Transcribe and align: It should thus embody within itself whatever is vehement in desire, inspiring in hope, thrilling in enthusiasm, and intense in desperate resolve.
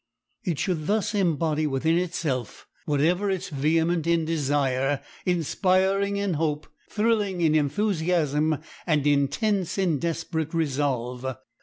It 0.43 0.57
should 0.57 0.87
thus 0.87 1.13
embody 1.13 1.67
within 1.67 1.95
itself 1.99 2.65
whatever 2.87 3.29
is 3.29 3.49
vehement 3.49 4.07
in 4.07 4.25
desire, 4.25 4.99
inspiring 5.27 6.17
in 6.17 6.33
hope, 6.33 6.65
thrilling 6.89 7.41
in 7.41 7.53
enthusiasm, 7.53 8.57
and 8.87 9.05
intense 9.05 9.77
in 9.77 9.99
desperate 9.99 10.55
resolve. 10.55 11.23